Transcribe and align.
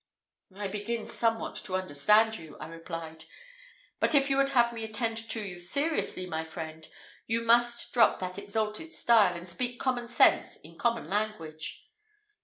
"I 0.55 0.67
begin 0.67 1.05
somewhat 1.05 1.53
to 1.65 1.75
understand 1.75 2.35
you," 2.37 2.57
I 2.57 2.65
replied; 2.67 3.25
"but 3.99 4.15
if 4.15 4.31
you 4.31 4.37
would 4.37 4.49
have 4.49 4.73
me 4.73 4.83
attend 4.83 5.17
to 5.29 5.39
you 5.43 5.61
seriously, 5.61 6.25
my 6.25 6.43
friend, 6.43 6.87
you 7.27 7.43
must 7.43 7.93
drop 7.93 8.17
that 8.17 8.39
exalted 8.39 8.93
style, 8.95 9.35
and 9.37 9.47
speak 9.47 9.79
common 9.79 10.07
sense 10.07 10.57
in 10.63 10.75
common 10.75 11.07
language." 11.07 11.87